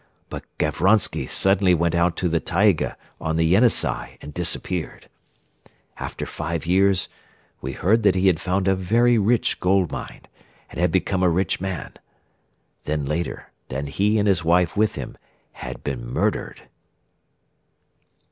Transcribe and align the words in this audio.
But 0.29 0.45
Gavronsky 0.57 1.27
suddenly 1.27 1.75
went 1.75 1.93
out 1.93 2.17
to 2.17 2.27
the 2.27 2.39
'Taiga' 2.39 2.97
on 3.19 3.35
the 3.35 3.45
Yenisei 3.45 4.17
and 4.19 4.33
disappeared. 4.33 5.07
After 5.99 6.25
five 6.25 6.65
years 6.65 7.07
we 7.61 7.73
heard 7.73 8.01
that 8.01 8.15
he 8.15 8.25
had 8.25 8.41
found 8.41 8.67
a 8.67 8.73
very 8.73 9.19
rich 9.19 9.59
gold 9.59 9.91
mine 9.91 10.21
and 10.71 10.79
had 10.79 10.91
become 10.91 11.21
a 11.21 11.29
rich 11.29 11.61
man; 11.61 11.93
then 12.85 13.05
later 13.05 13.51
that 13.67 13.87
he 13.89 14.17
and 14.17 14.27
his 14.27 14.43
wife 14.43 14.75
with 14.75 14.95
him 14.95 15.19
had 15.51 15.83
been 15.83 16.03
murdered. 16.11 16.63